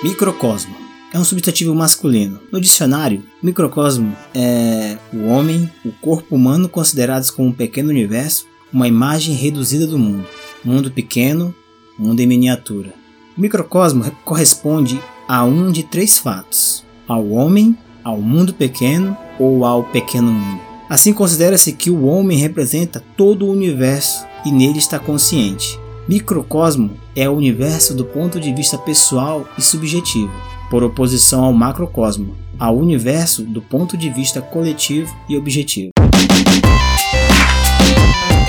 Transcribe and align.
Microcosmo 0.00 0.76
é 1.12 1.18
um 1.18 1.24
substantivo 1.24 1.74
masculino. 1.74 2.38
No 2.52 2.60
dicionário, 2.60 3.24
microcosmo 3.42 4.16
é 4.32 4.96
o 5.12 5.26
homem, 5.26 5.68
o 5.84 5.90
corpo 5.90 6.36
humano 6.36 6.68
considerados 6.68 7.32
como 7.32 7.48
um 7.48 7.52
pequeno 7.52 7.90
universo, 7.90 8.46
uma 8.72 8.86
imagem 8.86 9.34
reduzida 9.34 9.88
do 9.88 9.98
mundo. 9.98 10.24
Mundo 10.64 10.88
pequeno, 10.88 11.52
mundo 11.98 12.20
em 12.20 12.28
miniatura. 12.28 12.94
O 13.36 13.40
microcosmo 13.40 14.08
corresponde 14.24 15.02
a 15.26 15.44
um 15.44 15.72
de 15.72 15.82
três 15.82 16.16
fatos: 16.16 16.84
ao 17.08 17.30
homem, 17.30 17.76
ao 18.04 18.20
mundo 18.20 18.54
pequeno 18.54 19.16
ou 19.36 19.64
ao 19.64 19.82
pequeno 19.82 20.30
mundo. 20.30 20.60
Assim 20.88 21.12
considera-se 21.12 21.72
que 21.72 21.90
o 21.90 22.04
homem 22.04 22.38
representa 22.38 23.02
todo 23.16 23.46
o 23.46 23.50
universo 23.50 24.24
e 24.46 24.52
nele 24.52 24.78
está 24.78 24.96
consciente. 25.00 25.76
Microcosmo 26.08 26.92
é 27.14 27.28
o 27.28 27.34
universo 27.34 27.94
do 27.94 28.02
ponto 28.02 28.40
de 28.40 28.50
vista 28.54 28.78
pessoal 28.78 29.46
e 29.58 29.62
subjetivo, 29.62 30.32
por 30.70 30.82
oposição 30.82 31.44
ao 31.44 31.52
macrocosmo, 31.52 32.34
ao 32.58 32.78
universo 32.78 33.42
do 33.42 33.60
ponto 33.60 33.94
de 33.94 34.08
vista 34.08 34.40
coletivo 34.40 35.14
e 35.28 35.36
objetivo. 35.36 35.90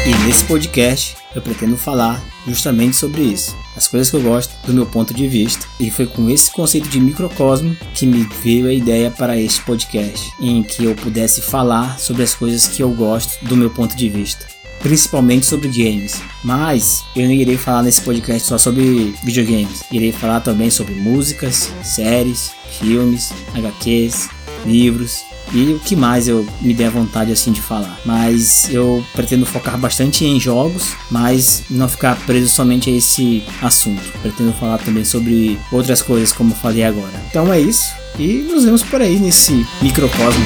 E 0.06 0.26
nesse 0.26 0.46
podcast 0.46 1.18
eu 1.36 1.42
pretendo 1.42 1.76
falar 1.76 2.24
justamente 2.48 2.96
sobre 2.96 3.24
isso, 3.24 3.54
as 3.76 3.90
coisas 3.90 4.10
que 4.10 4.16
eu 4.16 4.22
gosto 4.22 4.56
do 4.66 4.74
meu 4.74 4.86
ponto 4.86 5.14
de 5.14 5.28
vista, 5.28 5.68
e 5.82 5.92
foi 5.92 6.08
com 6.08 6.30
esse 6.30 6.50
conceito 6.54 6.88
de 6.88 7.02
microcosmo 7.02 7.76
que 7.94 8.06
me 8.06 8.24
veio 8.42 8.68
a 8.68 8.74
ideia 8.74 9.12
para 9.12 9.38
este 9.38 9.62
podcast, 9.64 10.32
em 10.40 10.64
que 10.64 10.86
eu 10.86 10.96
pudesse 10.96 11.42
falar 11.42 12.00
sobre 12.00 12.24
as 12.24 12.34
coisas 12.34 12.68
que 12.68 12.82
eu 12.82 12.90
gosto 12.92 13.44
do 13.46 13.58
meu 13.58 13.70
ponto 13.70 13.98
de 13.98 14.08
vista 14.08 14.59
principalmente 14.82 15.46
sobre 15.46 15.68
games. 15.70 16.22
Mas 16.44 17.04
eu 17.16 17.26
não 17.26 17.34
irei 17.34 17.58
falar 17.58 17.84
nesse 17.84 18.02
podcast 18.02 18.48
só 18.48 18.58
sobre 18.58 19.14
videogames. 19.24 19.84
Irei 19.92 20.12
falar 20.12 20.40
também 20.42 20.70
sobre 20.70 20.96
músicas, 20.96 21.72
séries, 21.84 22.52
filmes, 22.80 23.32
HQs, 23.54 24.30
livros 24.66 25.24
e 25.52 25.74
o 25.74 25.80
que 25.80 25.96
mais 25.96 26.28
eu 26.28 26.46
me 26.62 26.74
der 26.74 26.90
vontade 26.90 27.32
assim 27.32 27.52
de 27.52 27.62
falar. 27.62 28.00
Mas 28.06 28.70
eu 28.72 29.04
pretendo 29.14 29.46
focar 29.46 29.78
bastante 29.78 30.26
em 30.26 30.40
jogos, 30.40 30.94
mas 31.10 31.64
não 31.70 31.90
ficar 31.90 32.16
preso 32.26 32.50
somente 32.50 32.90
a 32.90 32.94
esse 32.94 33.44
assunto. 33.62 34.02
Pretendo 34.22 34.54
falar 34.54 34.78
também 34.80 35.04
sobre 35.04 35.60
outras 35.72 36.02
coisas 36.02 36.32
como 36.32 36.54
falei 36.54 36.84
agora. 36.84 37.24
Então 37.30 37.52
é 37.52 37.60
isso 37.60 37.90
e 38.18 38.34
nos 38.50 38.66
vemos 38.66 38.84
por 38.84 39.02
aí 39.02 39.18
nesse 39.18 39.66
microcosmo. 39.82 40.46